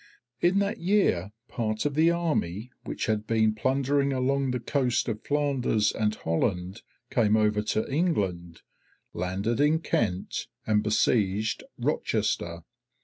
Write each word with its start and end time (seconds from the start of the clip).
In 0.39 0.57
that 0.57 0.79
year 0.79 1.31
part 1.47 1.85
of 1.85 1.93
the 1.93 2.09
army 2.09 2.71
which 2.85 3.05
had 3.05 3.27
been 3.27 3.53
plundering 3.53 4.11
along 4.11 4.49
the 4.49 4.59
coast 4.59 5.07
of 5.07 5.23
Flanders 5.23 5.91
and 5.91 6.15
Holland 6.15 6.81
came 7.11 7.37
over 7.37 7.61
to 7.61 7.87
England, 7.87 8.63
landed 9.13 9.59
in 9.59 9.77
Kent, 9.77 10.47
and 10.65 10.81
besieged 10.81 11.63
Rochester. 11.77 12.63